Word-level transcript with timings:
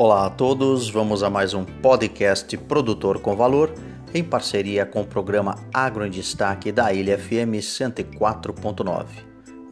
Olá 0.00 0.26
a 0.26 0.30
todos, 0.30 0.88
vamos 0.88 1.24
a 1.24 1.28
mais 1.28 1.54
um 1.54 1.64
podcast 1.64 2.56
Produtor 2.56 3.18
com 3.18 3.34
Valor, 3.34 3.74
em 4.14 4.22
parceria 4.22 4.86
com 4.86 5.00
o 5.00 5.04
programa 5.04 5.56
Agro 5.74 6.06
em 6.06 6.10
Destaque 6.10 6.70
da 6.70 6.92
Ilha 6.92 7.18
FM 7.18 7.58
104.9. 7.58 9.06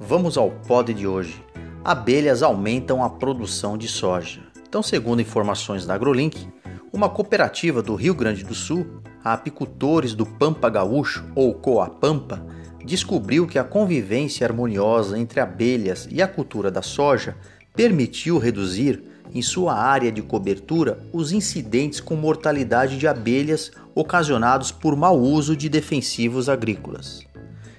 Vamos 0.00 0.36
ao 0.36 0.50
pod 0.50 0.92
de 0.92 1.06
hoje. 1.06 1.40
Abelhas 1.84 2.42
aumentam 2.42 3.04
a 3.04 3.08
produção 3.08 3.78
de 3.78 3.86
soja. 3.86 4.40
Então, 4.68 4.82
segundo 4.82 5.22
informações 5.22 5.86
da 5.86 5.94
AgroLink, 5.94 6.48
uma 6.92 7.08
cooperativa 7.08 7.80
do 7.80 7.94
Rio 7.94 8.12
Grande 8.12 8.42
do 8.42 8.52
Sul, 8.52 8.84
a 9.22 9.32
apicultores 9.32 10.12
do 10.12 10.26
Pampa 10.26 10.68
Gaúcho 10.68 11.24
ou 11.36 11.54
Coapampa, 11.54 12.44
descobriu 12.84 13.46
que 13.46 13.60
a 13.60 13.64
convivência 13.64 14.44
harmoniosa 14.44 15.16
entre 15.16 15.38
abelhas 15.38 16.08
e 16.10 16.20
a 16.20 16.26
cultura 16.26 16.68
da 16.68 16.82
soja 16.82 17.36
permitiu 17.76 18.38
reduzir 18.38 19.15
em 19.34 19.42
sua 19.42 19.74
área 19.74 20.10
de 20.10 20.22
cobertura 20.22 20.98
os 21.12 21.32
incidentes 21.32 22.00
com 22.00 22.16
mortalidade 22.16 22.98
de 22.98 23.06
abelhas 23.06 23.70
ocasionados 23.94 24.70
por 24.70 24.96
mau 24.96 25.18
uso 25.18 25.56
de 25.56 25.68
defensivos 25.68 26.48
agrícolas. 26.48 27.26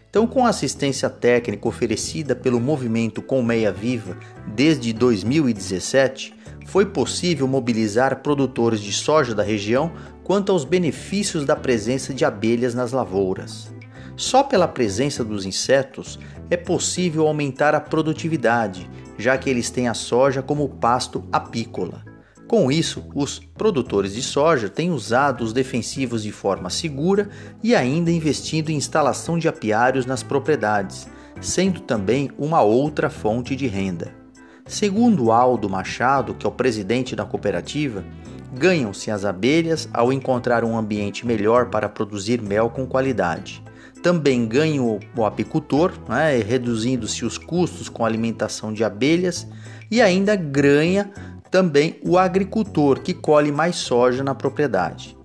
Então, 0.10 0.26
com 0.26 0.46
a 0.46 0.50
assistência 0.50 1.10
técnica 1.10 1.68
oferecida 1.68 2.36
pelo 2.36 2.60
movimento 2.60 3.22
Colmeia 3.22 3.72
Viva 3.72 4.18
desde 4.48 4.92
2017, 4.94 6.34
foi 6.66 6.86
possível 6.86 7.48
mobilizar 7.48 8.22
produtores 8.22 8.82
de 8.82 8.92
soja 8.92 9.36
da 9.36 9.44
região 9.44 9.92
quanto 10.23 10.52
aos 10.52 10.66
benefícios 10.66 11.45
da 11.45 11.56
presença 11.56 12.14
de 12.14 12.26
abelhas 12.26 12.73
nas 12.73 12.92
lavouras. 12.92 13.72
Só 14.18 14.42
pela 14.42 14.68
presença 14.68 15.24
dos 15.24 15.46
insetos 15.46 16.18
é 16.50 16.58
possível 16.58 17.28
aumentar 17.28 17.76
a 17.76 17.80
produtividade, 17.80 18.90
já 19.16 19.38
que 19.38 19.48
eles 19.48 19.70
têm 19.70 19.88
a 19.88 19.94
soja 19.94 20.42
como 20.42 20.68
pasto 20.68 21.24
apícola. 21.32 22.04
Com 22.48 22.72
isso, 22.72 23.06
os 23.14 23.38
produtores 23.38 24.16
de 24.16 24.24
soja 24.24 24.70
têm 24.70 24.90
usado 24.90 25.44
os 25.44 25.54
defensivos 25.54 26.24
de 26.24 26.32
forma 26.32 26.72
segura 26.72 27.30
e 27.62 27.76
ainda 27.76 28.09
investindo 28.09 28.72
em 28.72 28.78
instalação 28.78 29.38
de 29.38 29.48
apiários 29.48 30.08
nas 30.08 30.24
propriedades, 30.24 31.08
sendo 31.40 31.81
também 31.81 32.31
uma 32.40 32.64
outra 32.64 33.12
fonte 33.12 33.56
de 33.56 33.68
renda. 33.68 34.12
Segundo 34.66 35.31
Aldo 35.31 35.70
Machado, 35.70 36.34
que 36.34 36.48
é 36.48 36.50
o 36.50 36.54
presidente 36.54 37.16
da 37.16 37.24
cooperativa, 37.24 38.04
ganham-se 38.52 39.12
as 39.12 39.26
abelhas 39.26 39.88
ao 39.94 40.12
encontrar 40.12 40.64
um 40.64 40.76
ambiente 40.76 41.24
melhor 41.24 41.70
para 41.70 41.88
produzir 41.88 42.42
mel 42.42 42.72
com 42.72 42.88
qualidade 42.88 43.62
também 44.02 44.45
ganha 44.45 44.81
o, 44.81 45.26
apicultor, 45.26 45.94
né, 46.08 46.38
reduzindo-se 46.38 47.26
os 47.26 47.38
custos 47.38 47.90
com 47.90 48.06
alimentação 48.06 48.72
de 48.72 48.84
abelhas, 48.84 49.48
e 49.90 50.02
ainda 50.02 50.36
ganha 50.36 51.12
também 51.50 52.00
o 52.03 52.18
agricultor, 52.18 53.02
que 53.02 53.14
colhe 53.14 53.52
mais 53.52 53.78
soja 53.78 54.23
na 54.23 54.36
propriedade. 54.36 55.18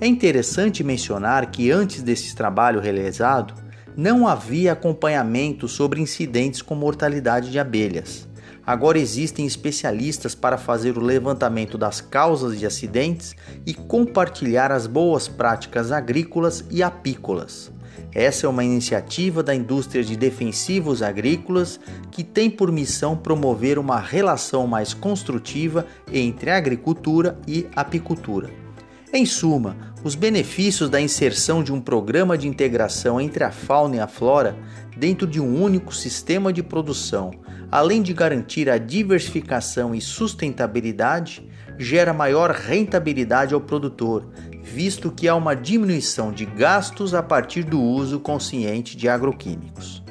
É 0.00 0.06
interessante 0.06 0.84
mencionar 0.84 1.50
que 1.50 1.70
antes 1.70 2.02
desse 2.02 2.34
trabalho 2.36 2.80
realizado, 2.80 3.54
não 3.96 4.28
havia 4.28 4.72
acompanhamento 4.72 5.66
sobre 5.66 6.00
incidentes 6.00 6.62
com 6.62 6.74
mortalidade 6.76 7.50
de 7.50 7.58
abelhas. 7.58 8.27
Agora 8.68 8.98
existem 8.98 9.46
especialistas 9.46 10.34
para 10.34 10.58
fazer 10.58 10.98
o 10.98 11.00
levantamento 11.00 11.78
das 11.78 12.02
causas 12.02 12.58
de 12.58 12.66
acidentes 12.66 13.34
e 13.64 13.72
compartilhar 13.72 14.70
as 14.70 14.86
boas 14.86 15.26
práticas 15.26 15.90
agrícolas 15.90 16.62
e 16.70 16.82
apícolas. 16.82 17.72
Essa 18.12 18.44
é 18.44 18.48
uma 18.50 18.62
iniciativa 18.62 19.42
da 19.42 19.54
indústria 19.54 20.04
de 20.04 20.18
defensivos 20.18 21.00
agrícolas 21.00 21.80
que 22.10 22.22
tem 22.22 22.50
por 22.50 22.70
missão 22.70 23.16
promover 23.16 23.78
uma 23.78 23.98
relação 23.98 24.66
mais 24.66 24.92
construtiva 24.92 25.86
entre 26.12 26.50
agricultura 26.50 27.40
e 27.48 27.66
apicultura. 27.74 28.67
Em 29.10 29.24
suma, 29.24 29.74
os 30.04 30.14
benefícios 30.14 30.90
da 30.90 31.00
inserção 31.00 31.62
de 31.62 31.72
um 31.72 31.80
programa 31.80 32.36
de 32.36 32.46
integração 32.46 33.18
entre 33.18 33.42
a 33.42 33.50
fauna 33.50 33.96
e 33.96 34.00
a 34.00 34.06
flora 34.06 34.54
dentro 34.98 35.26
de 35.26 35.40
um 35.40 35.62
único 35.62 35.94
sistema 35.94 36.52
de 36.52 36.62
produção, 36.62 37.30
além 37.70 38.02
de 38.02 38.12
garantir 38.12 38.68
a 38.68 38.76
diversificação 38.76 39.94
e 39.94 40.00
sustentabilidade, 40.00 41.48
gera 41.78 42.12
maior 42.12 42.50
rentabilidade 42.50 43.54
ao 43.54 43.62
produtor, 43.62 44.28
visto 44.62 45.10
que 45.10 45.26
há 45.26 45.34
uma 45.34 45.56
diminuição 45.56 46.30
de 46.30 46.44
gastos 46.44 47.14
a 47.14 47.22
partir 47.22 47.64
do 47.64 47.80
uso 47.80 48.20
consciente 48.20 48.94
de 48.94 49.08
agroquímicos. 49.08 50.02